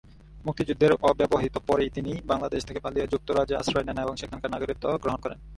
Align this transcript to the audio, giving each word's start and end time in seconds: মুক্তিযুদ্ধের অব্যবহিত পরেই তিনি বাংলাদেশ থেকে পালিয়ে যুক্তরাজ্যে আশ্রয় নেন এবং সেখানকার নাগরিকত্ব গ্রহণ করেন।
মুক্তিযুদ্ধের 0.45 0.93
অব্যবহিত 1.09 1.55
পরেই 1.67 1.89
তিনি 1.89 2.11
বাংলাদেশ 2.31 2.61
থেকে 2.65 2.79
পালিয়ে 2.79 3.11
যুক্তরাজ্যে 3.13 3.59
আশ্রয় 3.61 3.85
নেন 3.85 3.97
এবং 3.97 4.15
সেখানকার 4.17 4.53
নাগরিকত্ব 4.53 4.85
গ্রহণ 5.03 5.19
করেন। 5.21 5.39